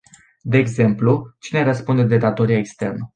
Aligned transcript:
De 0.43 0.57
exemplu 0.57 1.35
cine 1.39 1.63
răspunde 1.63 2.03
de 2.03 2.17
datoria 2.17 2.57
externă. 2.57 3.09